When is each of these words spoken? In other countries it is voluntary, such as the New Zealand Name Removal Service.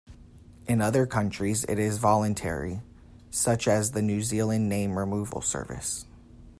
In 0.67 0.81
other 0.81 1.05
countries 1.05 1.63
it 1.65 1.77
is 1.77 1.99
voluntary, 1.99 2.81
such 3.29 3.67
as 3.67 3.91
the 3.91 4.01
New 4.01 4.23
Zealand 4.23 4.67
Name 4.67 4.97
Removal 4.97 5.41
Service. 5.41 6.07